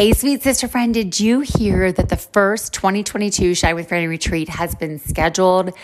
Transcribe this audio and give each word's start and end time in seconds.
Hey, 0.00 0.14
sweet 0.14 0.42
sister 0.42 0.66
friend, 0.66 0.94
did 0.94 1.20
you 1.20 1.40
hear 1.40 1.92
that 1.92 2.08
the 2.08 2.16
first 2.16 2.72
2022 2.72 3.54
Shine 3.54 3.74
with 3.74 3.90
Franny 3.90 4.08
retreat 4.08 4.48
has 4.48 4.74
been 4.74 4.98
scheduled 4.98 5.74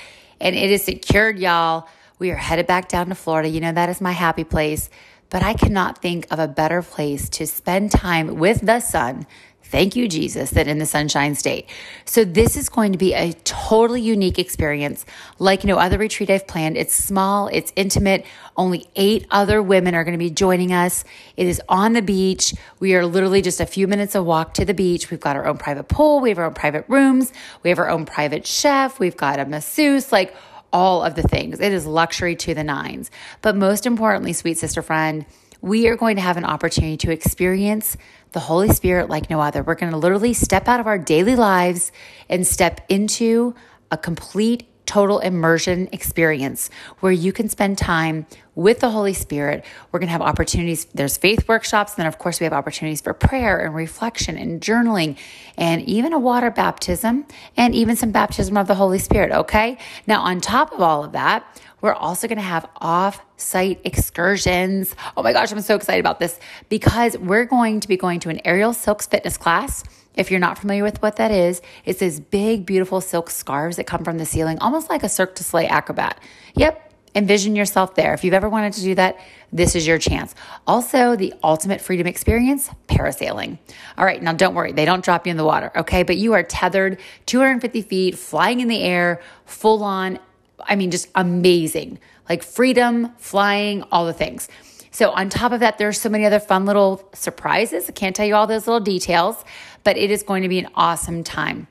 and 0.40 0.56
it 0.56 0.70
is 0.70 0.82
secured, 0.82 1.38
y'all? 1.38 1.86
We 2.18 2.30
are 2.30 2.36
headed 2.36 2.66
back 2.66 2.88
down 2.88 3.10
to 3.10 3.14
Florida. 3.14 3.46
You 3.46 3.60
know, 3.60 3.72
that 3.72 3.90
is 3.90 4.00
my 4.00 4.12
happy 4.12 4.44
place, 4.44 4.88
but 5.28 5.42
I 5.42 5.52
cannot 5.52 6.00
think 6.00 6.26
of 6.30 6.38
a 6.38 6.48
better 6.48 6.80
place 6.80 7.28
to 7.28 7.46
spend 7.46 7.90
time 7.90 8.38
with 8.38 8.62
the 8.62 8.80
sun 8.80 9.26
Thank 9.68 9.96
you, 9.96 10.06
Jesus, 10.06 10.50
that 10.50 10.68
in 10.68 10.78
the 10.78 10.86
Sunshine 10.86 11.34
State. 11.34 11.68
So, 12.04 12.24
this 12.24 12.56
is 12.56 12.68
going 12.68 12.92
to 12.92 12.98
be 12.98 13.14
a 13.14 13.32
totally 13.44 14.00
unique 14.00 14.38
experience 14.38 15.04
like 15.40 15.64
no 15.64 15.76
other 15.76 15.98
retreat 15.98 16.30
I've 16.30 16.46
planned. 16.46 16.76
It's 16.76 16.94
small, 16.94 17.48
it's 17.48 17.72
intimate. 17.74 18.24
Only 18.56 18.86
eight 18.94 19.26
other 19.28 19.60
women 19.60 19.96
are 19.96 20.04
going 20.04 20.12
to 20.12 20.18
be 20.18 20.30
joining 20.30 20.72
us. 20.72 21.02
It 21.36 21.48
is 21.48 21.60
on 21.68 21.94
the 21.94 22.02
beach. 22.02 22.54
We 22.78 22.94
are 22.94 23.04
literally 23.04 23.42
just 23.42 23.60
a 23.60 23.66
few 23.66 23.88
minutes 23.88 24.14
of 24.14 24.24
walk 24.24 24.54
to 24.54 24.64
the 24.64 24.72
beach. 24.72 25.10
We've 25.10 25.18
got 25.18 25.34
our 25.34 25.46
own 25.46 25.58
private 25.58 25.88
pool, 25.88 26.20
we 26.20 26.28
have 26.28 26.38
our 26.38 26.46
own 26.46 26.54
private 26.54 26.84
rooms, 26.86 27.32
we 27.64 27.70
have 27.70 27.80
our 27.80 27.90
own 27.90 28.06
private 28.06 28.46
chef, 28.46 29.00
we've 29.00 29.16
got 29.16 29.40
a 29.40 29.46
masseuse, 29.46 30.12
like 30.12 30.32
all 30.72 31.02
of 31.02 31.16
the 31.16 31.22
things. 31.22 31.58
It 31.58 31.72
is 31.72 31.86
luxury 31.86 32.36
to 32.36 32.54
the 32.54 32.62
nines. 32.62 33.10
But 33.42 33.56
most 33.56 33.84
importantly, 33.84 34.32
sweet 34.32 34.58
sister 34.58 34.82
friend, 34.82 35.26
we 35.66 35.88
are 35.88 35.96
going 35.96 36.14
to 36.14 36.22
have 36.22 36.36
an 36.36 36.44
opportunity 36.44 36.96
to 36.96 37.10
experience 37.10 37.96
the 38.30 38.38
Holy 38.38 38.68
Spirit 38.68 39.10
like 39.10 39.28
no 39.28 39.40
other. 39.40 39.64
We're 39.64 39.74
going 39.74 39.90
to 39.90 39.98
literally 39.98 40.32
step 40.32 40.68
out 40.68 40.78
of 40.78 40.86
our 40.86 40.96
daily 40.96 41.34
lives 41.34 41.90
and 42.28 42.46
step 42.46 42.82
into 42.88 43.52
a 43.90 43.98
complete 43.98 44.68
total 44.86 45.18
immersion 45.18 45.88
experience 45.90 46.70
where 47.00 47.10
you 47.10 47.32
can 47.32 47.48
spend 47.48 47.76
time 47.76 48.26
with 48.54 48.78
the 48.78 48.90
Holy 48.90 49.12
Spirit. 49.12 49.64
We're 49.90 49.98
going 49.98 50.06
to 50.06 50.12
have 50.12 50.22
opportunities. 50.22 50.84
There's 50.86 51.16
faith 51.16 51.48
workshops. 51.48 51.94
And 51.94 51.98
then, 51.98 52.06
of 52.06 52.18
course, 52.18 52.38
we 52.38 52.44
have 52.44 52.52
opportunities 52.52 53.00
for 53.00 53.12
prayer 53.12 53.58
and 53.58 53.74
reflection 53.74 54.38
and 54.38 54.60
journaling 54.60 55.18
and 55.58 55.82
even 55.82 56.12
a 56.12 56.18
water 56.20 56.52
baptism 56.52 57.26
and 57.56 57.74
even 57.74 57.96
some 57.96 58.12
baptism 58.12 58.56
of 58.56 58.68
the 58.68 58.76
Holy 58.76 59.00
Spirit. 59.00 59.32
Okay. 59.32 59.78
Now, 60.06 60.22
on 60.22 60.40
top 60.40 60.72
of 60.72 60.80
all 60.80 61.02
of 61.04 61.10
that, 61.12 61.44
we're 61.80 61.94
also 61.94 62.26
going 62.26 62.38
to 62.38 62.44
have 62.44 62.68
off 62.76 63.20
site 63.36 63.80
excursions. 63.84 64.94
Oh 65.16 65.22
my 65.22 65.32
gosh, 65.32 65.52
I'm 65.52 65.60
so 65.60 65.74
excited 65.74 66.00
about 66.00 66.18
this 66.18 66.38
because 66.68 67.16
we're 67.18 67.44
going 67.44 67.80
to 67.80 67.88
be 67.88 67.96
going 67.96 68.20
to 68.20 68.28
an 68.30 68.40
aerial 68.44 68.72
silks 68.72 69.06
fitness 69.06 69.36
class. 69.36 69.84
If 70.14 70.30
you're 70.30 70.40
not 70.40 70.58
familiar 70.58 70.82
with 70.82 71.02
what 71.02 71.16
that 71.16 71.30
is, 71.30 71.60
it's 71.84 72.00
these 72.00 72.20
big, 72.20 72.64
beautiful 72.64 73.02
silk 73.02 73.28
scarves 73.28 73.76
that 73.76 73.86
come 73.86 74.02
from 74.02 74.16
the 74.16 74.24
ceiling, 74.24 74.58
almost 74.60 74.88
like 74.88 75.02
a 75.02 75.08
Cirque 75.08 75.34
du 75.34 75.44
Soleil 75.44 75.68
acrobat. 75.70 76.18
Yep, 76.54 76.86
envision 77.14 77.54
yourself 77.54 77.94
there. 77.94 78.14
If 78.14 78.24
you've 78.24 78.34
ever 78.34 78.48
wanted 78.48 78.72
to 78.74 78.80
do 78.82 78.94
that, 78.94 79.18
this 79.52 79.74
is 79.74 79.86
your 79.86 79.98
chance. 79.98 80.34
Also, 80.66 81.16
the 81.16 81.34
ultimate 81.42 81.80
freedom 81.80 82.06
experience 82.06 82.70
parasailing. 82.88 83.58
All 83.98 84.04
right, 84.04 84.22
now 84.22 84.32
don't 84.32 84.54
worry, 84.54 84.72
they 84.72 84.84
don't 84.84 85.04
drop 85.04 85.26
you 85.26 85.30
in 85.30 85.36
the 85.36 85.44
water, 85.44 85.70
okay? 85.76 86.02
But 86.02 86.16
you 86.16 86.32
are 86.32 86.42
tethered 86.42 86.98
250 87.26 87.82
feet, 87.82 88.18
flying 88.18 88.60
in 88.60 88.68
the 88.68 88.82
air, 88.82 89.20
full 89.44 89.82
on 89.82 90.18
I 90.60 90.76
mean, 90.76 90.90
just 90.90 91.08
amazing. 91.14 91.98
Like 92.28 92.42
freedom, 92.42 93.12
flying, 93.18 93.82
all 93.92 94.06
the 94.06 94.12
things. 94.12 94.48
So, 94.90 95.10
on 95.10 95.28
top 95.28 95.52
of 95.52 95.60
that, 95.60 95.76
there's 95.76 96.00
so 96.00 96.08
many 96.08 96.24
other 96.24 96.40
fun 96.40 96.64
little 96.64 97.06
surprises. 97.12 97.88
I 97.88 97.92
can't 97.92 98.16
tell 98.16 98.26
you 98.26 98.34
all 98.34 98.46
those 98.46 98.66
little 98.66 98.80
details, 98.80 99.36
but 99.84 99.98
it 99.98 100.10
is 100.10 100.22
going 100.22 100.42
to 100.42 100.48
be 100.48 100.58
an 100.58 100.68
awesome 100.74 101.22
time. 101.22 101.68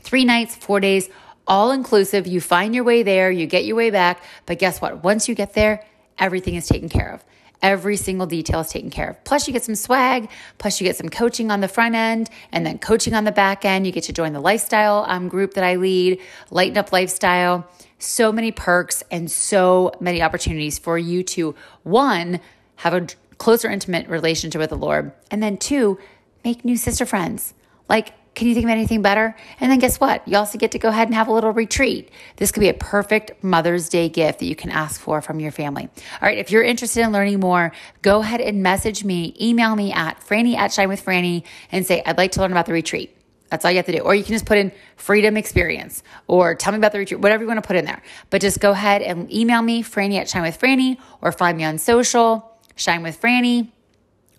Three 0.00 0.24
nights, 0.24 0.56
four 0.56 0.78
days, 0.78 1.08
all 1.46 1.72
inclusive. 1.72 2.26
You 2.26 2.40
find 2.40 2.74
your 2.74 2.84
way 2.84 3.02
there, 3.02 3.30
you 3.30 3.46
get 3.46 3.64
your 3.64 3.76
way 3.76 3.90
back. 3.90 4.22
But 4.46 4.58
guess 4.58 4.80
what? 4.80 5.02
Once 5.02 5.28
you 5.28 5.34
get 5.34 5.54
there, 5.54 5.84
everything 6.18 6.54
is 6.54 6.66
taken 6.66 6.88
care 6.88 7.12
of. 7.12 7.24
Every 7.62 7.96
single 7.96 8.26
detail 8.26 8.60
is 8.60 8.68
taken 8.68 8.90
care 8.90 9.10
of. 9.10 9.24
Plus, 9.24 9.46
you 9.46 9.52
get 9.52 9.64
some 9.64 9.74
swag. 9.74 10.30
Plus, 10.58 10.80
you 10.80 10.86
get 10.86 10.96
some 10.96 11.08
coaching 11.08 11.50
on 11.50 11.60
the 11.60 11.68
front 11.68 11.94
end 11.94 12.30
and 12.52 12.64
then 12.64 12.78
coaching 12.78 13.14
on 13.14 13.24
the 13.24 13.32
back 13.32 13.64
end. 13.64 13.86
You 13.86 13.92
get 13.92 14.04
to 14.04 14.12
join 14.12 14.32
the 14.32 14.40
lifestyle 14.40 15.04
um, 15.08 15.28
group 15.28 15.54
that 15.54 15.64
I 15.64 15.76
lead, 15.76 16.20
Lighten 16.50 16.78
Up 16.78 16.90
Lifestyle 16.92 17.68
so 18.00 18.32
many 18.32 18.50
perks 18.50 19.04
and 19.10 19.30
so 19.30 19.92
many 20.00 20.22
opportunities 20.22 20.78
for 20.78 20.98
you 20.98 21.22
to, 21.22 21.54
one, 21.82 22.40
have 22.76 22.94
a 22.94 23.06
closer, 23.38 23.68
intimate 23.68 24.08
relationship 24.08 24.58
with 24.58 24.70
the 24.70 24.76
Lord, 24.76 25.12
and 25.30 25.42
then 25.42 25.56
two, 25.56 25.98
make 26.44 26.64
new 26.64 26.76
sister 26.76 27.06
friends. 27.06 27.54
Like, 27.88 28.14
can 28.34 28.46
you 28.48 28.54
think 28.54 28.64
of 28.64 28.70
anything 28.70 29.02
better? 29.02 29.34
And 29.58 29.70
then 29.70 29.78
guess 29.78 29.98
what? 29.98 30.26
You 30.26 30.36
also 30.36 30.56
get 30.56 30.72
to 30.72 30.78
go 30.78 30.88
ahead 30.88 31.08
and 31.08 31.14
have 31.14 31.28
a 31.28 31.32
little 31.32 31.52
retreat. 31.52 32.10
This 32.36 32.52
could 32.52 32.60
be 32.60 32.68
a 32.68 32.74
perfect 32.74 33.42
Mother's 33.42 33.88
Day 33.88 34.08
gift 34.08 34.38
that 34.38 34.46
you 34.46 34.56
can 34.56 34.70
ask 34.70 35.00
for 35.00 35.20
from 35.20 35.40
your 35.40 35.50
family. 35.50 35.88
All 36.20 36.28
right, 36.28 36.38
if 36.38 36.50
you're 36.50 36.62
interested 36.62 37.02
in 37.02 37.12
learning 37.12 37.40
more, 37.40 37.72
go 38.02 38.20
ahead 38.20 38.40
and 38.40 38.62
message 38.62 39.04
me, 39.04 39.34
email 39.40 39.74
me 39.74 39.92
at 39.92 40.20
franny 40.20 40.56
at 40.56 40.72
shine 40.72 40.88
with 40.88 41.04
franny 41.04 41.44
and 41.72 41.84
say, 41.84 42.02
I'd 42.06 42.18
like 42.18 42.32
to 42.32 42.40
learn 42.40 42.52
about 42.52 42.66
the 42.66 42.72
retreat. 42.72 43.16
That's 43.50 43.64
all 43.64 43.70
you 43.72 43.78
have 43.78 43.86
to 43.86 43.92
do. 43.92 43.98
Or 43.98 44.14
you 44.14 44.22
can 44.22 44.32
just 44.32 44.46
put 44.46 44.58
in 44.58 44.70
freedom 44.96 45.36
experience 45.36 46.04
or 46.28 46.54
tell 46.54 46.72
me 46.72 46.78
about 46.78 46.92
the 46.92 46.98
retreat, 46.98 47.20
whatever 47.20 47.42
you 47.42 47.48
want 47.48 47.62
to 47.62 47.66
put 47.66 47.76
in 47.76 47.84
there. 47.84 48.00
But 48.30 48.40
just 48.40 48.60
go 48.60 48.70
ahead 48.70 49.02
and 49.02 49.30
email 49.32 49.60
me, 49.60 49.82
Franny 49.82 50.18
at 50.18 50.28
Shine 50.28 50.42
with 50.42 50.58
Franny, 50.58 50.98
or 51.20 51.32
find 51.32 51.58
me 51.58 51.64
on 51.64 51.78
social, 51.78 52.58
Shine 52.76 53.02
with 53.02 53.20
Franny, 53.20 53.72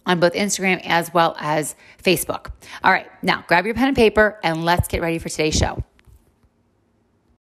on 0.05 0.19
both 0.19 0.33
Instagram 0.33 0.81
as 0.85 1.13
well 1.13 1.35
as 1.39 1.75
Facebook. 2.03 2.51
All 2.83 2.91
right, 2.91 3.07
now 3.21 3.43
grab 3.47 3.65
your 3.65 3.75
pen 3.75 3.89
and 3.89 3.97
paper 3.97 4.39
and 4.43 4.65
let's 4.65 4.87
get 4.87 5.01
ready 5.01 5.19
for 5.19 5.29
today's 5.29 5.55
show. 5.55 5.83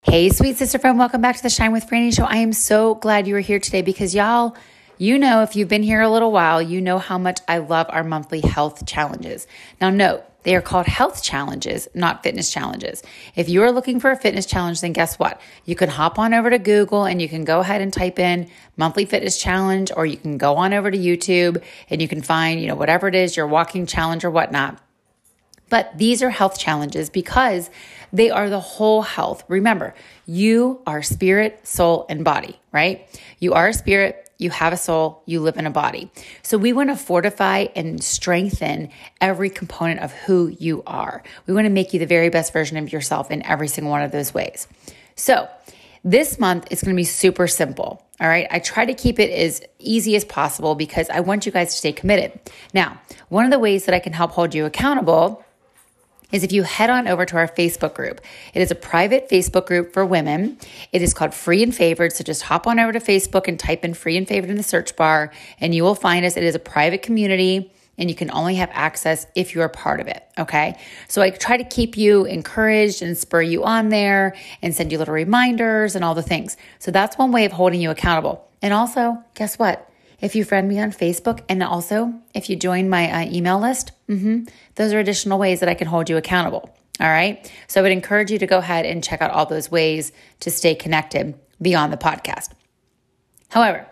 Hey, 0.02 0.28
sweet 0.30 0.56
sister 0.56 0.78
friend, 0.78 0.98
welcome 0.98 1.20
back 1.20 1.36
to 1.36 1.42
the 1.42 1.50
Shine 1.50 1.72
with 1.72 1.86
Franny 1.86 2.14
show. 2.14 2.24
I 2.24 2.36
am 2.36 2.52
so 2.52 2.94
glad 2.94 3.26
you 3.26 3.34
are 3.36 3.40
here 3.40 3.58
today 3.58 3.82
because 3.82 4.14
y'all, 4.14 4.56
you 4.98 5.18
know, 5.18 5.42
if 5.42 5.56
you've 5.56 5.68
been 5.68 5.82
here 5.82 6.00
a 6.00 6.08
little 6.08 6.30
while, 6.30 6.62
you 6.62 6.80
know 6.80 6.98
how 6.98 7.18
much 7.18 7.40
I 7.48 7.58
love 7.58 7.86
our 7.90 8.04
monthly 8.04 8.40
health 8.40 8.86
challenges. 8.86 9.46
Now, 9.80 9.90
note, 9.90 10.24
they 10.46 10.54
are 10.54 10.62
called 10.62 10.86
health 10.86 11.24
challenges, 11.24 11.88
not 11.92 12.22
fitness 12.22 12.52
challenges. 12.52 13.02
If 13.34 13.48
you 13.48 13.64
are 13.64 13.72
looking 13.72 13.98
for 13.98 14.12
a 14.12 14.16
fitness 14.16 14.46
challenge, 14.46 14.80
then 14.80 14.92
guess 14.92 15.18
what? 15.18 15.40
You 15.64 15.74
can 15.74 15.88
hop 15.88 16.20
on 16.20 16.32
over 16.32 16.50
to 16.50 16.60
Google 16.60 17.04
and 17.04 17.20
you 17.20 17.28
can 17.28 17.44
go 17.44 17.58
ahead 17.58 17.80
and 17.80 17.92
type 17.92 18.20
in 18.20 18.48
monthly 18.76 19.06
fitness 19.06 19.38
challenge, 19.38 19.90
or 19.96 20.06
you 20.06 20.16
can 20.16 20.38
go 20.38 20.54
on 20.54 20.72
over 20.72 20.88
to 20.88 20.96
YouTube 20.96 21.60
and 21.90 22.00
you 22.00 22.06
can 22.06 22.22
find, 22.22 22.60
you 22.60 22.68
know, 22.68 22.76
whatever 22.76 23.08
it 23.08 23.16
is, 23.16 23.36
your 23.36 23.48
walking 23.48 23.86
challenge 23.86 24.24
or 24.24 24.30
whatnot. 24.30 24.80
But 25.68 25.98
these 25.98 26.22
are 26.22 26.30
health 26.30 26.60
challenges 26.60 27.10
because 27.10 27.68
they 28.12 28.30
are 28.30 28.48
the 28.48 28.60
whole 28.60 29.02
health. 29.02 29.42
Remember, 29.48 29.96
you 30.26 30.80
are 30.86 31.02
spirit, 31.02 31.66
soul, 31.66 32.06
and 32.08 32.24
body, 32.24 32.60
right? 32.70 33.08
You 33.40 33.54
are 33.54 33.72
spirit, 33.72 34.25
you 34.38 34.50
have 34.50 34.72
a 34.72 34.76
soul, 34.76 35.22
you 35.26 35.40
live 35.40 35.56
in 35.56 35.66
a 35.66 35.70
body. 35.70 36.10
So 36.42 36.58
we 36.58 36.72
want 36.72 36.90
to 36.90 36.96
fortify 36.96 37.66
and 37.74 38.02
strengthen 38.02 38.90
every 39.20 39.50
component 39.50 40.00
of 40.00 40.12
who 40.12 40.48
you 40.58 40.82
are. 40.86 41.22
We 41.46 41.54
want 41.54 41.66
to 41.66 41.70
make 41.70 41.92
you 41.92 41.98
the 41.98 42.06
very 42.06 42.28
best 42.28 42.52
version 42.52 42.76
of 42.76 42.92
yourself 42.92 43.30
in 43.30 43.44
every 43.44 43.68
single 43.68 43.90
one 43.90 44.02
of 44.02 44.12
those 44.12 44.34
ways. 44.34 44.68
So 45.14 45.48
this 46.04 46.38
month 46.38 46.68
is 46.70 46.82
going 46.82 46.94
to 46.94 47.00
be 47.00 47.04
super 47.04 47.48
simple. 47.48 48.02
All 48.20 48.28
right. 48.28 48.46
I 48.50 48.60
try 48.60 48.86
to 48.86 48.94
keep 48.94 49.18
it 49.18 49.30
as 49.30 49.62
easy 49.78 50.16
as 50.16 50.24
possible 50.24 50.74
because 50.74 51.10
I 51.10 51.20
want 51.20 51.46
you 51.46 51.52
guys 51.52 51.70
to 51.70 51.76
stay 51.76 51.92
committed. 51.92 52.38
Now, 52.72 53.00
one 53.28 53.44
of 53.44 53.50
the 53.50 53.58
ways 53.58 53.86
that 53.86 53.94
I 53.94 53.98
can 53.98 54.12
help 54.12 54.30
hold 54.30 54.54
you 54.54 54.64
accountable 54.64 55.44
is 56.32 56.42
if 56.42 56.52
you 56.52 56.62
head 56.62 56.90
on 56.90 57.06
over 57.06 57.24
to 57.24 57.36
our 57.36 57.48
Facebook 57.48 57.94
group. 57.94 58.20
It 58.52 58.60
is 58.60 58.70
a 58.70 58.74
private 58.74 59.28
Facebook 59.28 59.66
group 59.66 59.92
for 59.92 60.04
women. 60.04 60.58
It 60.92 61.02
is 61.02 61.14
called 61.14 61.34
Free 61.34 61.62
and 61.62 61.74
Favored. 61.74 62.12
So 62.12 62.24
just 62.24 62.42
hop 62.42 62.66
on 62.66 62.78
over 62.78 62.92
to 62.92 63.00
Facebook 63.00 63.48
and 63.48 63.58
type 63.58 63.84
in 63.84 63.94
Free 63.94 64.16
and 64.16 64.26
Favored 64.26 64.50
in 64.50 64.56
the 64.56 64.62
search 64.62 64.96
bar, 64.96 65.32
and 65.60 65.74
you 65.74 65.82
will 65.82 65.94
find 65.94 66.24
us. 66.24 66.36
It 66.36 66.44
is 66.44 66.54
a 66.54 66.60
private 66.60 67.02
community. 67.02 67.72
And 67.98 68.10
you 68.10 68.14
can 68.14 68.30
only 68.30 68.56
have 68.56 68.68
access 68.74 69.26
if 69.34 69.54
you're 69.54 69.64
a 69.64 69.70
part 69.70 70.00
of 70.00 70.06
it. 70.06 70.22
Okay. 70.38 70.78
So 71.08 71.22
I 71.22 71.30
try 71.30 71.56
to 71.56 71.64
keep 71.64 71.96
you 71.96 72.26
encouraged 72.26 73.00
and 73.00 73.16
spur 73.16 73.40
you 73.40 73.64
on 73.64 73.88
there 73.88 74.36
and 74.60 74.74
send 74.74 74.92
you 74.92 74.98
little 74.98 75.14
reminders 75.14 75.96
and 75.96 76.04
all 76.04 76.14
the 76.14 76.22
things. 76.22 76.58
So 76.78 76.90
that's 76.90 77.16
one 77.16 77.32
way 77.32 77.46
of 77.46 77.52
holding 77.52 77.80
you 77.80 77.90
accountable. 77.90 78.46
And 78.60 78.74
also, 78.74 79.24
guess 79.34 79.58
what? 79.58 79.90
If 80.20 80.34
you 80.34 80.44
friend 80.44 80.68
me 80.68 80.78
on 80.80 80.92
Facebook, 80.92 81.42
and 81.48 81.62
also 81.62 82.14
if 82.34 82.48
you 82.48 82.56
join 82.56 82.88
my 82.88 83.10
uh, 83.10 83.30
email 83.30 83.58
list, 83.58 83.92
mm-hmm, 84.08 84.44
those 84.76 84.92
are 84.92 84.98
additional 84.98 85.38
ways 85.38 85.60
that 85.60 85.68
I 85.68 85.74
can 85.74 85.88
hold 85.88 86.08
you 86.08 86.16
accountable. 86.16 86.74
All 87.00 87.08
right. 87.08 87.50
So 87.66 87.80
I 87.80 87.82
would 87.82 87.92
encourage 87.92 88.30
you 88.30 88.38
to 88.38 88.46
go 88.46 88.58
ahead 88.58 88.86
and 88.86 89.04
check 89.04 89.20
out 89.20 89.30
all 89.30 89.46
those 89.46 89.70
ways 89.70 90.12
to 90.40 90.50
stay 90.50 90.74
connected 90.74 91.38
beyond 91.60 91.92
the 91.92 91.98
podcast. 91.98 92.50
However, 93.50 93.86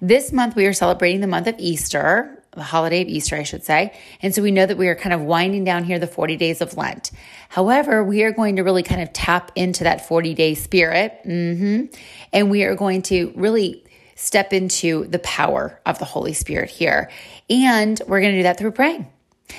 this 0.00 0.32
month 0.32 0.56
we 0.56 0.66
are 0.66 0.72
celebrating 0.72 1.20
the 1.20 1.26
month 1.26 1.46
of 1.46 1.54
Easter, 1.58 2.42
the 2.52 2.62
holiday 2.62 3.02
of 3.02 3.08
Easter, 3.08 3.36
I 3.36 3.44
should 3.44 3.64
say. 3.64 3.96
And 4.22 4.34
so 4.34 4.42
we 4.42 4.50
know 4.50 4.66
that 4.66 4.76
we 4.76 4.88
are 4.88 4.96
kind 4.96 5.12
of 5.12 5.20
winding 5.20 5.64
down 5.64 5.84
here 5.84 5.98
the 5.98 6.06
40 6.06 6.36
days 6.36 6.60
of 6.60 6.76
Lent. 6.76 7.10
However, 7.48 8.02
we 8.02 8.22
are 8.24 8.32
going 8.32 8.56
to 8.56 8.62
really 8.62 8.82
kind 8.82 9.00
of 9.00 9.12
tap 9.12 9.52
into 9.54 9.84
that 9.84 10.06
40 10.06 10.34
day 10.34 10.54
spirit. 10.54 11.20
Mm-hmm, 11.24 11.86
and 12.32 12.50
we 12.50 12.64
are 12.64 12.74
going 12.74 13.02
to 13.02 13.32
really 13.36 13.84
step 14.18 14.52
into 14.52 15.04
the 15.06 15.20
power 15.20 15.80
of 15.86 15.98
the 16.00 16.04
Holy 16.04 16.32
Spirit 16.32 16.68
here. 16.68 17.08
And 17.48 18.00
we're 18.08 18.20
going 18.20 18.32
to 18.32 18.38
do 18.40 18.42
that 18.42 18.58
through 18.58 18.72
praying. 18.72 19.06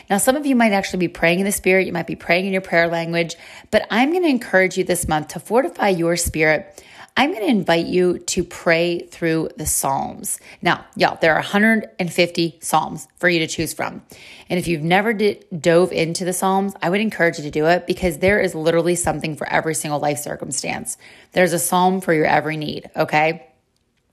Now, 0.10 0.18
some 0.18 0.36
of 0.36 0.46
you 0.46 0.56
might 0.56 0.74
actually 0.74 1.00
be 1.00 1.08
praying 1.08 1.40
in 1.40 1.46
the 1.46 1.52
Spirit, 1.52 1.88
you 1.88 1.94
might 1.94 2.06
be 2.06 2.16
praying 2.16 2.46
in 2.46 2.52
your 2.52 2.62
prayer 2.62 2.88
language, 2.88 3.36
but 3.72 3.88
I'm 3.90 4.12
going 4.12 4.24
to 4.24 4.30
encourage 4.30 4.78
you 4.78 4.84
this 4.84 5.08
month 5.08 5.30
to 5.30 5.40
fortify 5.40 5.88
your 5.90 6.16
spirit. 6.16 6.84
I'm 7.18 7.32
going 7.32 7.44
to 7.44 7.50
invite 7.50 7.88
you 7.88 8.20
to 8.20 8.44
pray 8.44 9.00
through 9.00 9.50
the 9.58 9.66
Psalms. 9.66 10.40
Now, 10.62 10.86
y'all, 10.96 11.18
there 11.20 11.34
are 11.34 11.40
150 11.40 12.60
Psalms 12.62 13.08
for 13.18 13.28
you 13.28 13.40
to 13.40 13.48
choose 13.48 13.74
from. 13.74 14.04
And 14.50 14.60
if 14.60 14.68
you've 14.68 14.84
never 14.84 15.14
dove 15.14 15.92
into 15.92 16.24
the 16.24 16.34
Psalms, 16.34 16.76
I 16.82 16.90
would 16.90 17.02
encourage 17.02 17.38
you 17.38 17.44
to 17.44 17.52
do 17.52 17.66
it 17.66 17.88
because 17.88 18.20
there 18.20 18.40
is 18.40 18.56
literally 18.56 18.96
something 18.96 19.36
for 19.36 19.50
every 19.50 19.74
single 19.74 20.00
life 20.00 20.20
circumstance. 20.20 20.98
There's 21.32 21.54
a 21.54 21.60
Psalm 21.60 22.00
for 22.00 22.14
your 22.14 22.26
every 22.26 22.58
need, 22.58 22.90
okay? 22.96 23.49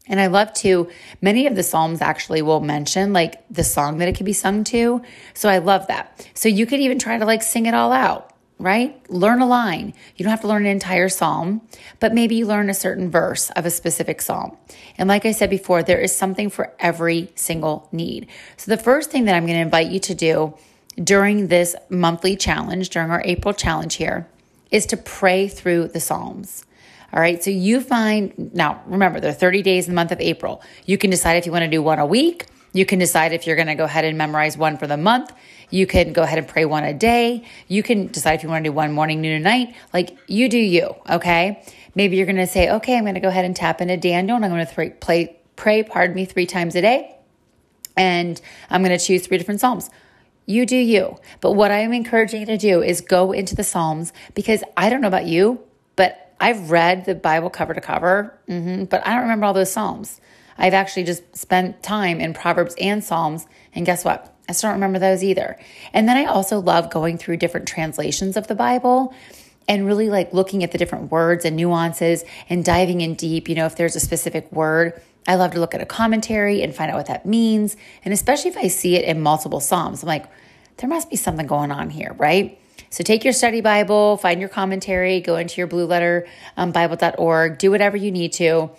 And 0.08 0.20
I 0.20 0.29
love 0.29 0.53
to, 0.55 0.88
many 1.20 1.47
of 1.47 1.56
the 1.56 1.62
Psalms 1.62 2.00
actually 2.00 2.43
will 2.43 2.61
mention 2.61 3.12
like 3.12 3.43
the 3.50 3.64
song 3.64 3.99
that 3.99 4.08
it 4.08 4.17
could 4.17 4.26
be 4.26 4.32
sung 4.32 4.64
to. 4.64 5.03
So 5.35 5.49
I 5.49 5.58
love 5.58 5.88
that. 5.88 6.29
So 6.35 6.49
you 6.49 6.67
could 6.67 6.81
even 6.81 6.99
try 6.99 7.19
to 7.19 7.25
like 7.25 7.43
sing 7.43 7.67
it 7.67 7.75
all 7.75 7.93
out, 7.93 8.32
right? 8.58 8.99
Learn 9.11 9.41
a 9.41 9.47
line. 9.47 9.94
You 10.14 10.23
don't 10.23 10.31
have 10.31 10.43
to 10.43 10.49
learn 10.49 10.64
an 10.64 10.73
entire 10.73 11.08
Psalm, 11.08 11.62
but 11.99 12.14
maybe 12.14 12.37
you 12.37 12.47
learn 12.47 12.70
a 12.70 12.75
certain 12.75 13.11
verse 13.11 13.50
of 13.50 13.67
a 13.67 13.70
specific 13.70 14.23
Psalm. 14.23 14.56
And 14.97 15.08
like 15.08 15.26
I 15.26 15.32
said 15.32 15.50
before, 15.50 15.82
there 15.82 16.00
is 16.00 16.14
something 16.14 16.50
for 16.50 16.73
every 16.79 17.32
single 17.35 17.88
need. 17.91 18.29
So 18.56 18.70
the 18.70 18.82
first 18.82 19.11
thing 19.11 19.25
that 19.25 19.35
I'm 19.35 19.47
going 19.47 19.58
to 19.58 19.62
invite 19.62 19.91
you 19.91 20.00
to 20.00 20.14
do 20.14 20.55
during 21.03 21.49
this 21.49 21.76
monthly 21.88 22.37
challenge, 22.37 22.91
during 22.91 23.11
our 23.11 23.23
April 23.25 23.53
challenge 23.53 23.97
here, 23.97 24.29
is 24.70 24.87
to 24.87 24.97
pray 24.97 25.49
through 25.49 25.88
the 25.88 26.00
Psalms. 26.00 26.64
All 27.12 27.20
right. 27.20 27.43
So 27.43 27.50
you 27.50 27.81
find 27.81 28.53
now, 28.55 28.82
remember, 28.87 29.20
there 29.20 29.31
are 29.31 29.35
30 29.35 29.62
days 29.62 29.87
in 29.87 29.93
the 29.93 29.97
month 29.97 30.12
of 30.12 30.20
April. 30.20 30.62
You 30.85 30.99
can 30.99 31.11
decide 31.11 31.37
if 31.37 31.47
you 31.47 31.53
want 31.53 31.62
to 31.62 31.70
do 31.70 31.82
one 31.82 31.99
a 31.99 32.06
week. 32.06 32.47
You 32.73 32.85
can 32.85 32.99
decide 32.99 33.32
if 33.32 33.47
you're 33.47 33.56
going 33.56 33.69
to 33.69 33.75
go 33.75 33.85
ahead 33.85 34.05
and 34.05 34.19
memorize 34.19 34.58
one 34.58 34.76
for 34.76 34.87
the 34.87 34.99
month. 34.99 35.32
You 35.70 35.87
can 35.87 36.12
go 36.12 36.23
ahead 36.23 36.38
and 36.38 36.47
pray 36.47 36.64
one 36.64 36.85
a 36.85 36.93
day. 36.93 37.44
You 37.69 37.82
can 37.82 38.08
decide 38.08 38.35
if 38.35 38.43
you 38.43 38.49
want 38.49 38.64
to 38.64 38.70
do 38.70 38.75
one 38.75 38.93
morning, 38.93 39.20
noon, 39.20 39.32
and 39.32 39.44
night. 39.44 39.75
Like 39.94 40.17
you 40.26 40.49
do 40.49 40.58
you. 40.58 40.94
Okay. 41.08 41.62
Maybe 41.94 42.17
you're 42.17 42.26
going 42.26 42.37
to 42.37 42.47
say, 42.47 42.70
okay, 42.70 42.97
I'm 42.97 43.05
going 43.05 43.14
to 43.14 43.20
go 43.20 43.29
ahead 43.29 43.47
and 43.47 43.56
tap 43.56 43.81
into 43.81 43.97
Daniel 43.97 44.37
and 44.37 44.44
I'm 44.44 44.50
going 44.50 44.67
to 44.67 44.75
th- 44.75 45.00
play, 45.00 45.37
pray, 45.56 45.82
pardon 45.82 46.14
me, 46.14 46.26
three 46.26 46.44
times 46.44 46.75
a 46.75 46.82
day. 46.82 47.17
And 47.97 48.38
I'm 48.69 48.82
going 48.82 48.97
to 48.97 49.03
choose 49.03 49.26
three 49.26 49.38
different 49.38 49.61
Psalms. 49.61 49.88
You 50.44 50.67
do 50.67 50.76
you. 50.76 51.17
But 51.41 51.53
what 51.53 51.70
I 51.70 51.79
am 51.79 51.94
encouraging 51.94 52.41
you 52.41 52.47
to 52.47 52.58
do 52.58 52.82
is 52.82 53.00
go 53.00 53.32
into 53.32 53.56
the 53.56 53.64
Psalms 53.64 54.12
because 54.35 54.62
I 54.76 54.91
don't 54.91 55.00
know 55.00 55.08
about 55.08 55.26
you, 55.26 55.61
I've 56.40 56.70
read 56.70 57.04
the 57.04 57.14
Bible 57.14 57.50
cover 57.50 57.74
to 57.74 57.80
cover, 57.80 58.38
mm-hmm, 58.48 58.84
but 58.84 59.06
I 59.06 59.12
don't 59.12 59.22
remember 59.22 59.46
all 59.46 59.54
those 59.54 59.72
Psalms. 59.72 60.20
I've 60.58 60.74
actually 60.74 61.04
just 61.04 61.36
spent 61.36 61.82
time 61.82 62.20
in 62.20 62.34
Proverbs 62.34 62.74
and 62.80 63.02
Psalms, 63.02 63.46
and 63.74 63.86
guess 63.86 64.04
what? 64.04 64.34
I 64.48 64.52
still 64.52 64.68
don't 64.68 64.76
remember 64.76 64.98
those 64.98 65.24
either. 65.24 65.58
And 65.92 66.08
then 66.08 66.16
I 66.16 66.24
also 66.26 66.60
love 66.60 66.90
going 66.90 67.18
through 67.18 67.38
different 67.38 67.66
translations 67.66 68.36
of 68.36 68.46
the 68.46 68.54
Bible 68.54 69.12
and 69.68 69.86
really 69.86 70.08
like 70.08 70.32
looking 70.32 70.62
at 70.62 70.72
the 70.72 70.78
different 70.78 71.10
words 71.10 71.44
and 71.44 71.56
nuances 71.56 72.24
and 72.48 72.64
diving 72.64 73.00
in 73.00 73.14
deep. 73.14 73.48
You 73.48 73.56
know, 73.56 73.66
if 73.66 73.76
there's 73.76 73.96
a 73.96 74.00
specific 74.00 74.50
word, 74.52 75.00
I 75.26 75.34
love 75.34 75.50
to 75.52 75.60
look 75.60 75.74
at 75.74 75.80
a 75.80 75.86
commentary 75.86 76.62
and 76.62 76.74
find 76.74 76.90
out 76.90 76.96
what 76.96 77.06
that 77.06 77.26
means. 77.26 77.76
And 78.04 78.14
especially 78.14 78.50
if 78.50 78.56
I 78.56 78.68
see 78.68 78.94
it 78.94 79.04
in 79.04 79.20
multiple 79.20 79.60
Psalms, 79.60 80.02
I'm 80.02 80.08
like, 80.08 80.26
there 80.76 80.88
must 80.88 81.10
be 81.10 81.16
something 81.16 81.46
going 81.46 81.72
on 81.72 81.90
here, 81.90 82.14
right? 82.18 82.60
So 82.96 83.04
take 83.04 83.25
your 83.25 83.34
study 83.34 83.60
Bible, 83.60 84.16
find 84.16 84.40
your 84.40 84.48
commentary, 84.48 85.20
go 85.20 85.37
into 85.37 85.60
your 85.60 85.66
blue 85.66 85.84
letter 85.84 86.26
um, 86.56 86.72
Bible.org, 86.72 87.58
do 87.58 87.70
whatever 87.70 87.94
you 87.94 88.10
need 88.10 88.32
to. 88.34 88.70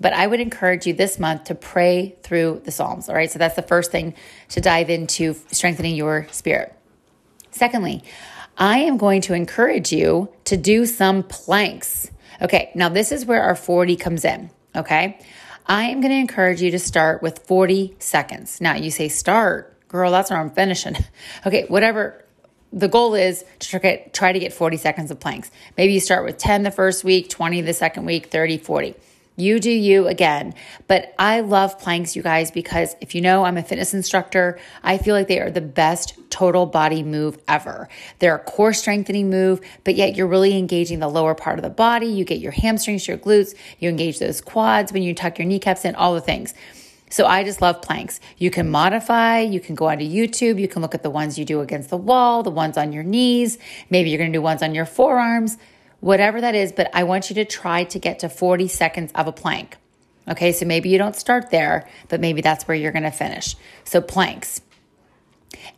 But 0.00 0.14
I 0.14 0.26
would 0.26 0.40
encourage 0.40 0.86
you 0.86 0.94
this 0.94 1.18
month 1.18 1.44
to 1.44 1.54
pray 1.54 2.16
through 2.22 2.62
the 2.64 2.70
Psalms. 2.70 3.10
All 3.10 3.14
right. 3.14 3.30
So 3.30 3.38
that's 3.38 3.54
the 3.54 3.60
first 3.60 3.92
thing 3.92 4.14
to 4.48 4.62
dive 4.62 4.88
into 4.88 5.34
strengthening 5.52 5.94
your 5.94 6.26
spirit. 6.30 6.74
Secondly, 7.50 8.02
I 8.56 8.78
am 8.78 8.96
going 8.96 9.20
to 9.22 9.34
encourage 9.34 9.92
you 9.92 10.30
to 10.44 10.56
do 10.56 10.86
some 10.86 11.22
planks. 11.22 12.10
Okay. 12.40 12.70
Now, 12.74 12.88
this 12.88 13.12
is 13.12 13.26
where 13.26 13.42
our 13.42 13.54
40 13.54 13.96
comes 13.96 14.24
in. 14.24 14.48
Okay. 14.74 15.18
I 15.66 15.90
am 15.90 16.00
going 16.00 16.12
to 16.12 16.18
encourage 16.18 16.62
you 16.62 16.70
to 16.70 16.78
start 16.78 17.20
with 17.20 17.40
40 17.40 17.96
seconds. 17.98 18.58
Now, 18.58 18.74
you 18.74 18.90
say 18.90 19.10
start, 19.10 19.86
girl, 19.88 20.12
that's 20.12 20.30
where 20.30 20.40
I'm 20.40 20.48
finishing. 20.48 20.96
Okay. 21.44 21.66
Whatever 21.68 22.22
the 22.72 22.88
goal 22.88 23.14
is 23.14 23.44
to 23.60 24.08
try 24.12 24.32
to 24.32 24.38
get 24.38 24.52
40 24.52 24.76
seconds 24.76 25.10
of 25.10 25.20
planks. 25.20 25.50
Maybe 25.76 25.92
you 25.92 26.00
start 26.00 26.24
with 26.24 26.36
10 26.38 26.62
the 26.62 26.70
first 26.70 27.04
week, 27.04 27.28
20 27.28 27.60
the 27.62 27.72
second 27.72 28.04
week, 28.04 28.26
30, 28.26 28.58
40. 28.58 28.94
You 29.38 29.60
do 29.60 29.70
you 29.70 30.08
again. 30.08 30.54
But 30.88 31.14
I 31.18 31.40
love 31.40 31.78
planks, 31.78 32.16
you 32.16 32.22
guys, 32.22 32.50
because 32.50 32.96
if 33.02 33.14
you 33.14 33.20
know 33.20 33.44
I'm 33.44 33.58
a 33.58 33.62
fitness 33.62 33.92
instructor, 33.92 34.58
I 34.82 34.96
feel 34.96 35.14
like 35.14 35.28
they 35.28 35.40
are 35.40 35.50
the 35.50 35.60
best 35.60 36.18
total 36.30 36.64
body 36.64 37.02
move 37.02 37.38
ever. 37.46 37.88
They're 38.18 38.36
a 38.36 38.38
core 38.38 38.72
strengthening 38.72 39.28
move, 39.28 39.60
but 39.84 39.94
yet 39.94 40.16
you're 40.16 40.26
really 40.26 40.56
engaging 40.56 41.00
the 41.00 41.08
lower 41.08 41.34
part 41.34 41.58
of 41.58 41.62
the 41.62 41.70
body. 41.70 42.06
You 42.06 42.24
get 42.24 42.38
your 42.38 42.52
hamstrings, 42.52 43.06
your 43.06 43.18
glutes, 43.18 43.54
you 43.78 43.90
engage 43.90 44.18
those 44.18 44.40
quads 44.40 44.90
when 44.90 45.02
you 45.02 45.14
tuck 45.14 45.38
your 45.38 45.46
kneecaps 45.46 45.84
in, 45.84 45.94
all 45.94 46.14
the 46.14 46.20
things. 46.22 46.54
So 47.08 47.24
I 47.26 47.44
just 47.44 47.62
love 47.62 47.82
planks. 47.82 48.18
You 48.36 48.50
can 48.50 48.70
modify, 48.70 49.40
you 49.40 49.60
can 49.60 49.74
go 49.74 49.88
onto 49.88 50.04
YouTube, 50.04 50.60
you 50.60 50.66
can 50.66 50.82
look 50.82 50.94
at 50.94 51.02
the 51.02 51.10
ones 51.10 51.38
you 51.38 51.44
do 51.44 51.60
against 51.60 51.90
the 51.90 51.96
wall, 51.96 52.42
the 52.42 52.50
ones 52.50 52.76
on 52.76 52.92
your 52.92 53.04
knees, 53.04 53.58
maybe 53.90 54.10
you're 54.10 54.18
to 54.32 54.32
do 54.32 54.42
ones 54.42 54.62
on 54.62 54.74
your 54.74 54.86
forearms, 54.86 55.56
whatever 56.00 56.40
that 56.40 56.54
is, 56.54 56.72
but 56.72 56.90
I 56.92 57.04
want 57.04 57.30
you 57.30 57.34
to 57.36 57.44
try 57.44 57.84
to 57.84 57.98
get 57.98 58.18
to 58.20 58.28
40 58.28 58.66
seconds 58.68 59.12
of 59.14 59.28
a 59.28 59.32
plank. 59.32 59.76
Okay, 60.28 60.50
so 60.50 60.66
maybe 60.66 60.88
you 60.88 60.98
don't 60.98 61.14
start 61.14 61.50
there, 61.50 61.88
but 62.08 62.20
maybe 62.20 62.40
that's 62.40 62.66
where 62.66 62.76
you're 62.76 62.90
to 63.04 63.12
finish. 63.12 63.54
So 63.84 64.00
planks. 64.00 64.60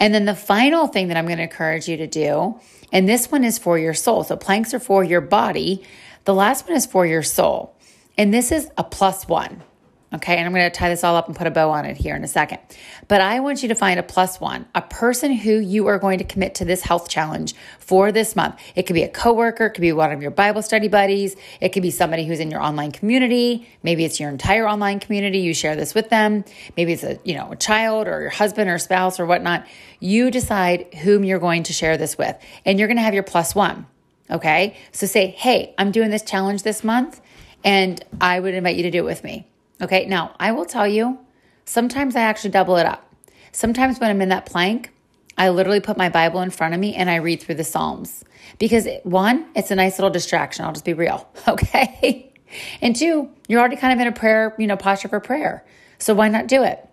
And 0.00 0.14
then 0.14 0.24
the 0.24 0.34
final 0.34 0.86
thing 0.86 1.08
that 1.08 1.18
I'm 1.18 1.26
to 1.38 1.42
encourage 1.42 1.88
you 1.88 1.98
to 1.98 2.06
do, 2.06 2.58
and 2.90 3.06
this 3.06 3.30
one 3.30 3.44
is 3.44 3.58
for 3.58 3.78
your 3.78 3.92
soul. 3.92 4.24
So 4.24 4.36
planks 4.36 4.72
are 4.72 4.80
for 4.80 5.04
your 5.04 5.20
body. 5.20 5.84
The 6.24 6.34
last 6.34 6.66
one 6.66 6.76
is 6.76 6.86
for 6.86 7.04
your 7.04 7.22
soul. 7.22 7.76
And 8.16 8.32
this 8.32 8.50
is 8.50 8.70
a 8.78 8.84
plus 8.84 9.28
one. 9.28 9.62
Okay, 10.10 10.38
and 10.38 10.46
I'm 10.46 10.54
going 10.54 10.70
to 10.70 10.74
tie 10.74 10.88
this 10.88 11.04
all 11.04 11.16
up 11.16 11.26
and 11.26 11.36
put 11.36 11.46
a 11.46 11.50
bow 11.50 11.70
on 11.70 11.84
it 11.84 11.98
here 11.98 12.16
in 12.16 12.24
a 12.24 12.28
second. 12.28 12.60
But 13.08 13.20
I 13.20 13.40
want 13.40 13.62
you 13.62 13.68
to 13.68 13.74
find 13.74 14.00
a 14.00 14.02
plus 14.02 14.40
one, 14.40 14.64
a 14.74 14.80
person 14.80 15.32
who 15.32 15.58
you 15.58 15.86
are 15.88 15.98
going 15.98 16.16
to 16.16 16.24
commit 16.24 16.54
to 16.56 16.64
this 16.64 16.80
health 16.80 17.10
challenge 17.10 17.54
for 17.78 18.10
this 18.10 18.34
month. 18.34 18.58
It 18.74 18.84
could 18.84 18.94
be 18.94 19.02
a 19.02 19.08
coworker, 19.08 19.66
it 19.66 19.72
could 19.72 19.82
be 19.82 19.92
one 19.92 20.10
of 20.10 20.22
your 20.22 20.30
Bible 20.30 20.62
study 20.62 20.88
buddies, 20.88 21.36
it 21.60 21.70
could 21.74 21.82
be 21.82 21.90
somebody 21.90 22.24
who's 22.24 22.40
in 22.40 22.50
your 22.50 22.62
online 22.62 22.90
community. 22.90 23.68
Maybe 23.82 24.06
it's 24.06 24.18
your 24.18 24.30
entire 24.30 24.66
online 24.66 24.98
community. 24.98 25.40
You 25.40 25.52
share 25.52 25.76
this 25.76 25.94
with 25.94 26.08
them. 26.08 26.42
Maybe 26.74 26.94
it's 26.94 27.04
a 27.04 27.18
you 27.24 27.34
know 27.34 27.52
a 27.52 27.56
child 27.56 28.08
or 28.08 28.22
your 28.22 28.30
husband 28.30 28.70
or 28.70 28.78
spouse 28.78 29.20
or 29.20 29.26
whatnot. 29.26 29.66
You 30.00 30.30
decide 30.30 30.94
whom 30.94 31.22
you're 31.22 31.38
going 31.38 31.64
to 31.64 31.74
share 31.74 31.98
this 31.98 32.16
with, 32.16 32.34
and 32.64 32.78
you're 32.78 32.88
going 32.88 32.96
to 32.96 33.02
have 33.02 33.14
your 33.14 33.24
plus 33.24 33.54
one. 33.54 33.86
Okay, 34.30 34.74
so 34.90 35.06
say, 35.06 35.28
hey, 35.28 35.74
I'm 35.76 35.90
doing 35.90 36.08
this 36.10 36.22
challenge 36.22 36.62
this 36.62 36.82
month, 36.82 37.20
and 37.62 38.02
I 38.22 38.40
would 38.40 38.54
invite 38.54 38.76
you 38.76 38.84
to 38.84 38.90
do 38.90 39.00
it 39.00 39.04
with 39.04 39.22
me. 39.22 39.46
Okay, 39.80 40.06
now 40.06 40.34
I 40.40 40.52
will 40.52 40.64
tell 40.64 40.88
you, 40.88 41.18
sometimes 41.64 42.16
I 42.16 42.22
actually 42.22 42.50
double 42.50 42.76
it 42.76 42.86
up. 42.86 43.12
Sometimes 43.52 43.98
when 44.00 44.10
I'm 44.10 44.20
in 44.20 44.28
that 44.30 44.46
plank, 44.46 44.92
I 45.36 45.50
literally 45.50 45.80
put 45.80 45.96
my 45.96 46.08
Bible 46.08 46.40
in 46.40 46.50
front 46.50 46.74
of 46.74 46.80
me 46.80 46.94
and 46.94 47.08
I 47.08 47.16
read 47.16 47.40
through 47.40 47.54
the 47.54 47.64
Psalms 47.64 48.24
because 48.58 48.88
one, 49.04 49.46
it's 49.54 49.70
a 49.70 49.76
nice 49.76 49.98
little 49.98 50.10
distraction. 50.10 50.64
I'll 50.64 50.72
just 50.72 50.84
be 50.84 50.94
real. 50.94 51.28
Okay. 51.48 52.32
and 52.80 52.96
two, 52.96 53.30
you're 53.46 53.60
already 53.60 53.76
kind 53.76 53.92
of 53.92 54.00
in 54.00 54.12
a 54.12 54.16
prayer, 54.16 54.54
you 54.58 54.66
know, 54.66 54.76
posture 54.76 55.08
for 55.08 55.20
prayer. 55.20 55.64
So 55.98 56.14
why 56.14 56.28
not 56.28 56.48
do 56.48 56.62
it? 56.64 56.86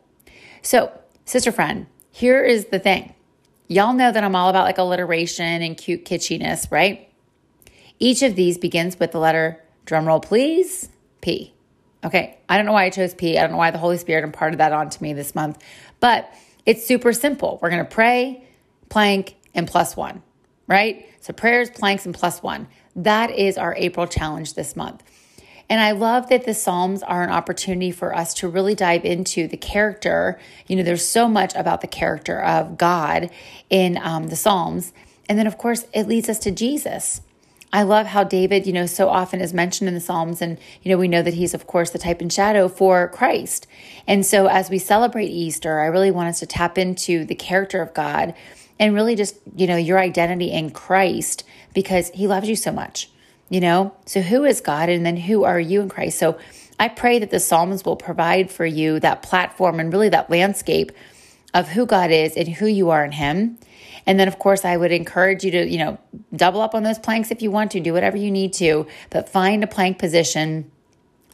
So, 0.61 0.91
sister 1.25 1.51
friend, 1.51 1.87
here 2.11 2.43
is 2.43 2.65
the 2.65 2.79
thing. 2.79 3.13
Y'all 3.67 3.93
know 3.93 4.11
that 4.11 4.23
I'm 4.23 4.35
all 4.35 4.49
about 4.49 4.65
like 4.65 4.77
alliteration 4.77 5.61
and 5.61 5.75
cute 5.75 6.05
kitschiness, 6.05 6.71
right? 6.71 7.09
Each 7.99 8.21
of 8.21 8.35
these 8.35 8.57
begins 8.57 8.99
with 8.99 9.11
the 9.11 9.19
letter, 9.19 9.63
drumroll 9.85 10.21
please, 10.21 10.89
P. 11.21 11.54
Okay. 12.05 12.37
I 12.47 12.57
don't 12.57 12.67
know 12.67 12.73
why 12.73 12.85
I 12.85 12.89
chose 12.91 13.13
P. 13.15 13.37
I 13.37 13.41
don't 13.41 13.51
know 13.51 13.57
why 13.57 13.71
the 13.71 13.79
Holy 13.79 13.97
Spirit 13.97 14.23
imparted 14.23 14.59
that 14.59 14.71
onto 14.71 15.01
me 15.01 15.13
this 15.13 15.33
month, 15.33 15.61
but 15.99 16.31
it's 16.65 16.85
super 16.85 17.11
simple. 17.11 17.59
We're 17.61 17.71
going 17.71 17.83
to 17.83 17.91
pray, 17.91 18.47
plank, 18.89 19.35
and 19.55 19.67
plus 19.67 19.97
one, 19.97 20.21
right? 20.67 21.09
So 21.19 21.33
prayers, 21.33 21.71
planks, 21.71 22.05
and 22.05 22.13
plus 22.13 22.43
one. 22.43 22.67
That 22.95 23.31
is 23.31 23.57
our 23.57 23.75
April 23.75 24.05
challenge 24.05 24.53
this 24.53 24.75
month. 24.75 25.03
And 25.67 25.81
I 25.81 25.91
love 25.91 26.29
that 26.29 26.45
the 26.45 26.53
Psalms 26.53 27.01
are 27.01 27.23
an 27.23 27.31
opportunity 27.31 27.89
for 27.89 28.15
us 28.15 28.35
to 28.35 28.47
really 28.47 28.75
dive 28.75 29.03
into 29.03 29.47
the 29.47 29.57
character. 29.57 30.39
You 30.67 30.75
know, 30.75 30.83
there's 30.83 31.03
so 31.05 31.27
much 31.27 31.55
about 31.55 31.81
the 31.81 31.87
character 31.87 32.39
of 32.39 32.77
God 32.77 33.31
in 33.71 33.97
um, 33.97 34.27
the 34.27 34.35
Psalms. 34.35 34.93
And 35.27 35.39
then, 35.39 35.47
of 35.47 35.57
course, 35.57 35.87
it 35.91 36.07
leads 36.07 36.29
us 36.29 36.37
to 36.39 36.51
Jesus. 36.51 37.21
I 37.73 37.83
love 37.83 38.07
how 38.07 38.23
David, 38.23 38.65
you 38.65 38.73
know, 38.73 38.85
so 38.85 39.09
often 39.09 39.41
is 39.41 39.53
mentioned 39.53 39.87
in 39.87 39.93
the 39.93 39.99
Psalms. 39.99 40.41
And, 40.41 40.57
you 40.81 40.91
know, 40.91 40.97
we 40.97 41.07
know 41.07 41.21
that 41.21 41.33
he's, 41.33 41.53
of 41.53 41.67
course, 41.67 41.89
the 41.89 41.99
type 41.99 42.21
and 42.21 42.31
shadow 42.31 42.67
for 42.67 43.09
Christ. 43.09 43.67
And 44.07 44.25
so 44.25 44.47
as 44.47 44.69
we 44.69 44.79
celebrate 44.79 45.27
Easter, 45.27 45.79
I 45.79 45.87
really 45.87 46.11
want 46.11 46.29
us 46.29 46.39
to 46.39 46.45
tap 46.45 46.77
into 46.77 47.25
the 47.25 47.35
character 47.35 47.81
of 47.81 47.93
God 47.93 48.33
and 48.79 48.93
really 48.93 49.15
just, 49.15 49.37
you 49.55 49.67
know, 49.67 49.77
your 49.77 49.99
identity 49.99 50.51
in 50.51 50.71
Christ 50.71 51.43
because 51.73 52.09
he 52.11 52.27
loves 52.27 52.47
you 52.47 52.55
so 52.55 52.71
much, 52.71 53.09
you 53.49 53.59
know? 53.59 53.93
So 54.05 54.21
who 54.21 54.43
is 54.43 54.61
God 54.61 54.89
and 54.89 55.05
then 55.05 55.17
who 55.17 55.43
are 55.43 55.59
you 55.59 55.81
in 55.81 55.89
Christ? 55.89 56.17
So 56.17 56.37
I 56.79 56.89
pray 56.89 57.19
that 57.19 57.31
the 57.31 57.39
Psalms 57.39 57.85
will 57.85 57.95
provide 57.95 58.51
for 58.51 58.65
you 58.65 58.99
that 58.99 59.21
platform 59.21 59.79
and 59.79 59.91
really 59.91 60.09
that 60.09 60.29
landscape 60.29 60.91
of 61.55 61.69
who 61.69 61.87
God 61.87 62.11
is 62.11 62.35
and 62.35 62.47
who 62.47 62.67
you 62.67 62.91
are 62.91 63.03
in 63.03 63.13
him 63.13 63.57
and 64.05 64.19
then, 64.19 64.27
of 64.27 64.37
course, 64.37 64.63
I 64.65 64.77
would 64.77 64.91
encourage 64.91 65.43
you 65.43 65.51
to, 65.51 65.67
you 65.67 65.79
know, 65.79 65.97
double 66.35 66.61
up 66.61 66.75
on 66.75 66.83
those 66.83 66.99
planks 66.99 67.31
if 67.31 67.41
you 67.41 67.49
want 67.49 67.71
to, 67.71 67.79
do 67.79 67.93
whatever 67.93 68.17
you 68.17 68.31
need 68.31 68.53
to, 68.53 68.87
but 69.09 69.29
find 69.29 69.63
a 69.63 69.67
plank 69.67 69.97
position 69.97 70.71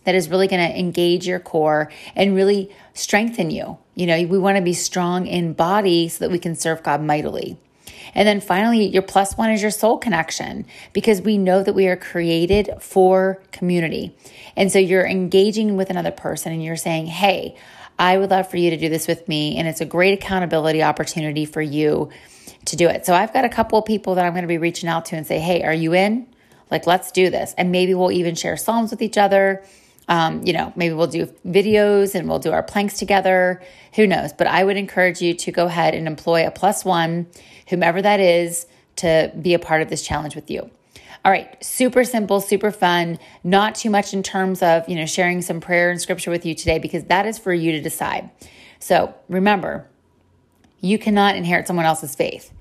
that 0.04 0.16
is 0.16 0.30
really 0.30 0.48
going 0.48 0.68
to 0.68 0.80
engage 0.80 1.28
your 1.28 1.40
core 1.40 1.92
and 2.16 2.34
really 2.34 2.72
strengthen 2.94 3.52
you. 3.52 3.78
You 3.96 4.08
know, 4.08 4.24
we 4.24 4.40
want 4.40 4.58
to 4.58 4.64
be 4.64 4.74
strong 4.74 5.28
in 5.28 5.54
body 5.54 6.08
so 6.08 6.26
that 6.26 6.32
we 6.32 6.40
can 6.40 6.56
serve 6.56 6.82
God 6.82 7.02
mightily. 7.02 7.60
And 8.16 8.28
then 8.28 8.42
finally, 8.42 8.88
your 8.88 9.04
plus 9.04 9.38
one 9.38 9.52
is 9.52 9.62
your 9.62 9.72
soul 9.72 9.98
connection 9.98 10.66
because 10.92 11.22
we 11.22 11.38
know 11.38 11.62
that 11.64 11.74
we 11.74 11.88
are 11.88 11.96
created 11.96 12.72
for 12.80 13.42
community. 13.52 14.16
And 14.56 14.72
so 14.72 14.80
you're 14.80 15.06
engaging 15.06 15.78
with 15.78 15.90
another 15.90 16.12
person 16.12 16.52
and 16.52 16.64
you're 16.64 16.76
saying, 16.76 17.08
Hey, 17.08 17.56
I 18.02 18.18
would 18.18 18.32
love 18.32 18.50
for 18.50 18.58
you 18.58 18.72
to 18.72 18.78
do 18.78 18.90
this 18.90 19.08
with 19.08 19.28
me. 19.28 19.58
And 19.58 19.68
it's 19.68 19.80
a 19.80 19.86
great 19.86 20.16
accountability 20.16 20.82
opportunity 20.82 21.46
for 21.46 21.62
you 21.62 22.10
to 22.66 22.76
do 22.76 22.90
it. 22.90 23.06
So 23.06 23.14
I've 23.14 23.32
got 23.32 23.46
a 23.46 23.50
couple 23.50 23.78
of 23.78 23.86
people 23.86 24.16
that 24.16 24.26
I'm 24.26 24.34
going 24.34 24.42
to 24.42 24.48
be 24.48 24.58
reaching 24.58 24.90
out 24.90 25.06
to 25.06 25.16
and 25.16 25.26
say, 25.26 25.38
Hey, 25.38 25.62
are 25.62 25.74
you 25.74 25.94
in? 25.94 26.26
Like, 26.72 26.88
let's 26.88 27.12
do 27.12 27.30
this. 27.30 27.54
And 27.60 27.72
maybe 27.72 27.94
we'll 27.94 28.12
even 28.12 28.34
share 28.34 28.58
Psalms 28.58 28.90
with 28.90 29.04
each 29.04 29.20
other. 29.20 29.64
Um, 30.08 30.42
you 30.44 30.52
know, 30.52 30.74
maybe 30.76 30.96
we'll 30.96 31.06
do 31.06 31.28
videos 31.46 32.16
and 32.16 32.28
we'll 32.28 32.40
do 32.40 32.52
our 32.52 32.64
planks 32.64 32.98
together. 32.98 33.62
Who 33.94 34.08
knows? 34.08 34.34
But 34.34 34.48
I 34.48 34.64
would 34.64 34.78
encourage 34.78 35.22
you 35.22 35.36
to 35.36 35.52
go 35.52 35.68
ahead 35.68 35.94
and 35.94 36.08
employ 36.08 36.48
a 36.48 36.52
plus 36.52 36.84
one, 36.84 37.28
whomever 37.70 38.02
that 38.02 38.20
is, 38.20 38.66
to 38.98 39.32
be 39.40 39.54
a 39.54 39.60
part 39.60 39.84
of 39.84 39.90
this 39.90 40.02
challenge 40.02 40.36
with 40.36 40.50
you. 40.50 40.72
All 41.24 41.32
right, 41.32 41.64
super 41.64 42.04
simple, 42.04 42.42
super 42.42 42.72
fun, 42.72 43.20
not 43.44 43.76
too 43.76 43.92
much 43.92 44.12
in 44.12 44.24
terms 44.24 44.64
of, 44.64 44.90
you 44.90 44.96
know, 44.96 45.06
sharing 45.06 45.44
some 45.44 45.62
prayer 45.62 45.92
and 45.92 46.02
scripture 46.02 46.32
with 46.32 46.48
you 46.48 46.56
today 46.56 46.80
because 46.80 47.04
that 47.06 47.28
is 47.28 47.38
for 47.38 47.54
you 47.54 47.74
to 47.74 47.82
decide. 47.82 48.32
So 48.80 49.14
remember, 49.30 49.88
you 50.80 50.98
cannot 50.98 51.36
inherit 51.36 51.68
someone 51.68 51.86
else's 51.86 52.16
faith. 52.16 52.52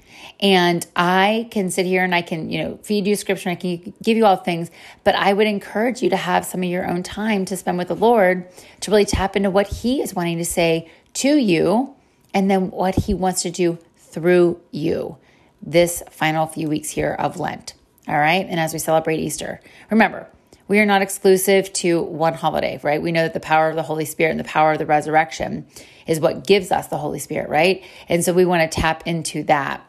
And 0.41 0.87
I 0.95 1.49
can 1.51 1.71
sit 1.71 1.87
here 1.87 2.05
and 2.05 2.15
I 2.15 2.21
can, 2.21 2.51
you 2.51 2.63
know, 2.63 2.79
feed 2.83 3.07
you 3.07 3.17
scripture 3.17 3.49
and 3.49 3.57
I 3.57 3.61
can 3.61 3.95
give 4.03 4.19
you 4.19 4.27
all 4.27 4.37
things, 4.37 4.71
but 5.05 5.15
I 5.15 5.33
would 5.33 5.47
encourage 5.47 6.03
you 6.03 6.11
to 6.11 6.17
have 6.17 6.45
some 6.45 6.63
of 6.63 6.69
your 6.69 6.87
own 6.87 7.03
time 7.03 7.47
to 7.47 7.57
spend 7.57 7.79
with 7.79 7.89
the 7.89 7.97
Lord 7.97 8.47
to 8.81 8.91
really 8.91 9.07
tap 9.07 9.37
into 9.37 9.51
what 9.51 9.69
He 9.69 10.03
is 10.03 10.13
wanting 10.13 10.37
to 10.37 10.45
say 10.45 10.91
to 11.15 11.37
you 11.37 11.95
and 12.35 12.51
then 12.51 12.71
what 12.71 12.95
He 12.95 13.15
wants 13.15 13.41
to 13.43 13.51
do 13.51 13.79
through 13.97 14.61
you 14.71 15.17
this 15.63 16.03
final 16.11 16.47
few 16.47 16.69
weeks 16.69 16.91
here 16.91 17.17
of 17.19 17.39
Lent. 17.39 17.73
All 18.11 18.19
right. 18.19 18.45
And 18.49 18.59
as 18.59 18.73
we 18.73 18.81
celebrate 18.81 19.21
Easter, 19.21 19.61
remember, 19.89 20.27
we 20.67 20.81
are 20.81 20.87
not 20.87 21.01
exclusive 21.01 21.73
to 21.75 22.03
one 22.03 22.35
holiday, 22.35 22.81
right? 22.83 23.01
We 23.01 23.13
know 23.13 23.23
that 23.23 23.35
the 23.35 23.41
power 23.41 23.71
of 23.71 23.77
the 23.77 23.85
Holy 23.85 24.05
Spirit 24.05 24.33
and 24.33 24.41
the 24.41 24.45
power 24.45 24.73
of 24.73 24.79
the 24.79 24.87
resurrection 24.87 25.69
is 26.09 26.19
what 26.19 26.45
gives 26.45 26.73
us 26.73 26.89
the 26.89 26.99
Holy 26.99 27.21
Spirit, 27.21 27.49
right? 27.49 27.85
And 28.09 28.25
so 28.25 28.33
we 28.33 28.45
want 28.45 28.69
to 28.69 28.81
tap 28.81 29.07
into 29.07 29.45
that 29.45 29.87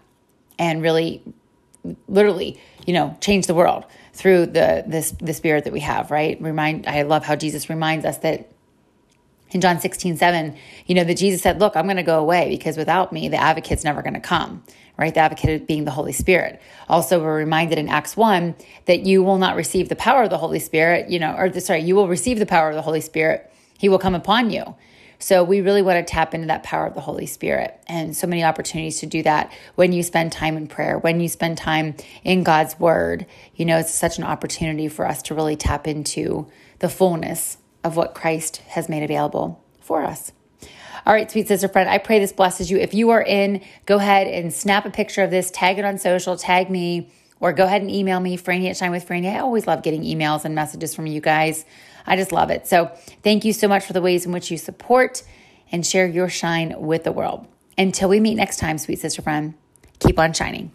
and 0.60 0.84
really 0.84 1.24
literally, 2.08 2.60
you 2.86 2.94
know, 2.94 3.18
change 3.22 3.48
the 3.48 3.56
world 3.56 3.86
through 4.14 4.46
the 4.46 4.84
this 4.86 5.12
the 5.14 5.34
spirit 5.34 5.64
that 5.64 5.74
we 5.74 5.80
have, 5.80 6.12
right? 6.12 6.40
Remind 6.40 6.86
I 6.86 7.02
love 7.02 7.26
how 7.26 7.36
Jesus 7.36 7.72
reminds 7.72 8.06
us 8.06 8.20
that 8.20 8.51
in 9.52 9.62
John 9.62 9.80
16, 9.80 10.18
7, 10.18 10.56
you 10.86 10.96
know, 10.96 11.04
that 11.04 11.18
Jesus 11.18 11.42
said, 11.42 11.60
Look, 11.60 11.76
I'm 11.76 11.86
going 11.86 11.98
to 11.98 12.04
go 12.04 12.20
away 12.20 12.50
because 12.50 12.78
without 12.78 13.12
me, 13.12 13.30
the 13.30 13.38
advocate's 13.38 13.84
never 13.84 14.02
going 14.02 14.14
to 14.14 14.20
come, 14.20 14.64
right? 14.98 15.14
The 15.14 15.20
advocate 15.20 15.68
being 15.68 15.86
the 15.86 15.92
Holy 15.92 16.14
Spirit. 16.14 16.62
Also, 16.88 17.22
we're 17.22 17.38
reminded 17.38 17.78
in 17.78 17.90
Acts 17.90 18.16
1 18.16 18.56
that 18.86 19.02
you 19.06 19.24
will 19.24 19.38
not 19.38 19.56
receive 19.56 19.90
the 19.90 19.96
power 19.96 20.24
of 20.24 20.30
the 20.30 20.38
Holy 20.38 20.60
Spirit, 20.60 21.10
you 21.10 21.20
know, 21.20 21.36
or 21.36 21.52
sorry, 21.60 21.82
you 21.82 21.96
will 21.96 22.08
receive 22.08 22.40
the 22.40 22.46
power 22.46 22.70
of 22.70 22.76
the 22.76 22.82
Holy 22.82 23.02
Spirit. 23.02 23.52
He 23.78 23.90
will 23.90 24.00
come 24.00 24.16
upon 24.16 24.52
you. 24.52 24.76
So 25.22 25.44
we 25.44 25.62
really 25.62 25.84
want 25.84 26.06
to 26.06 26.12
tap 26.12 26.34
into 26.34 26.48
that 26.48 26.64
power 26.64 26.88
of 26.88 26.96
the 26.96 27.02
Holy 27.02 27.28
Spirit 27.28 27.80
and 27.86 28.18
so 28.18 28.26
many 28.26 28.44
opportunities 28.44 29.00
to 29.02 29.06
do 29.06 29.22
that 29.22 29.54
when 29.76 29.94
you 29.94 30.02
spend 30.02 30.32
time 30.32 30.58
in 30.58 30.66
prayer, 30.66 30.98
when 30.98 31.20
you 31.20 31.30
spend 31.30 31.60
time 31.60 31.94
in 32.24 32.42
God's 32.44 32.80
word. 32.80 33.28
You 33.54 33.66
know, 33.66 33.78
it's 33.78 33.94
such 33.94 34.18
an 34.18 34.24
opportunity 34.24 34.88
for 34.88 35.08
us 35.08 35.22
to 35.24 35.36
really 35.36 35.56
tap 35.56 35.88
into 35.88 36.48
the 36.80 36.90
fullness 36.90 37.58
of 37.84 37.96
what 37.96 38.16
Christ 38.16 38.58
has 38.68 38.90
made 38.90 39.04
available 39.04 39.64
for 39.80 40.04
us. 40.04 40.32
All 41.06 41.14
right, 41.14 41.30
sweet 41.32 41.48
sister 41.48 41.68
friend, 41.68 41.90
I 41.90 41.98
pray 41.98 42.20
this 42.20 42.32
blesses 42.32 42.70
you. 42.70 42.78
If 42.78 42.94
you 42.94 43.10
are 43.10 43.22
in, 43.22 43.62
go 43.86 43.98
ahead 43.98 44.28
and 44.28 44.54
snap 44.54 44.86
a 44.86 44.92
picture 44.92 45.24
of 45.24 45.32
this, 45.32 45.50
tag 45.50 45.80
it 45.80 45.86
on 45.86 45.98
social, 45.98 46.38
tag 46.38 46.70
me, 46.70 47.12
or 47.40 47.54
go 47.54 47.66
ahead 47.66 47.82
and 47.82 47.90
email 47.90 48.20
me, 48.20 48.38
Franny 48.38 48.70
at 48.70 48.78
Shine 48.78 48.92
with 48.92 49.08
Franny. 49.08 49.34
I 49.34 49.40
always 49.40 49.66
love 49.66 49.82
getting 49.82 50.04
emails 50.04 50.46
and 50.46 50.54
messages 50.54 50.94
from 50.94 51.08
you 51.08 51.20
guys. 51.20 51.66
I 52.06 52.16
just 52.16 52.32
love 52.32 52.52
it. 52.52 52.68
So 52.68 52.92
thank 53.24 53.46
you 53.46 53.54
so 53.54 53.68
much 53.68 53.86
for 53.86 53.94
the 53.94 54.02
ways 54.02 54.26
in 54.26 54.32
which 54.32 54.52
you 54.52 54.58
support 54.58 55.24
and 55.72 55.86
share 55.86 56.06
your 56.06 56.30
shine 56.30 56.76
with 56.78 57.04
the 57.04 57.12
world. 57.12 57.48
Until 57.78 58.10
we 58.10 58.20
meet 58.20 58.36
next 58.36 58.58
time, 58.58 58.78
sweet 58.78 59.00
sister 59.00 59.24
friend, 59.24 59.56
keep 60.00 60.20
on 60.20 60.34
shining. 60.34 60.72